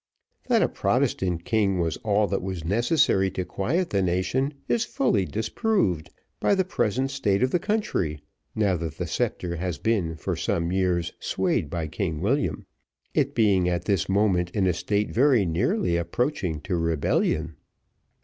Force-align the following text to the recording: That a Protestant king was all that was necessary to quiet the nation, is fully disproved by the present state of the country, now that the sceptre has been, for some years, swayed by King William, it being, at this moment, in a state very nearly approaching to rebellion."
That 0.47 0.63
a 0.63 0.67
Protestant 0.67 1.45
king 1.45 1.77
was 1.77 1.97
all 1.97 2.25
that 2.25 2.41
was 2.41 2.65
necessary 2.65 3.29
to 3.37 3.45
quiet 3.45 3.91
the 3.91 4.01
nation, 4.01 4.55
is 4.67 4.83
fully 4.83 5.25
disproved 5.25 6.09
by 6.39 6.55
the 6.55 6.65
present 6.65 7.11
state 7.11 7.43
of 7.43 7.51
the 7.51 7.59
country, 7.59 8.19
now 8.55 8.75
that 8.77 8.97
the 8.97 9.05
sceptre 9.05 9.57
has 9.57 9.77
been, 9.77 10.15
for 10.15 10.35
some 10.35 10.71
years, 10.71 11.13
swayed 11.19 11.69
by 11.69 11.85
King 11.85 12.19
William, 12.19 12.65
it 13.13 13.35
being, 13.35 13.69
at 13.69 13.85
this 13.85 14.09
moment, 14.09 14.49
in 14.55 14.65
a 14.65 14.73
state 14.73 15.11
very 15.11 15.45
nearly 15.45 15.97
approaching 15.97 16.61
to 16.61 16.77
rebellion." 16.77 17.55